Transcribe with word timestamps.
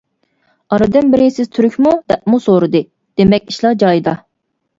ئارىدىن 0.77 1.11
بىرى 1.15 1.27
«سىز 1.35 1.51
تۈركمۇ؟» 1.57 1.91
دەپمۇ 2.13 2.41
سورىدى، 2.47 2.83
دېمەك 3.23 3.53
ئىشلار 3.55 3.79
جايىدا. 3.87 4.17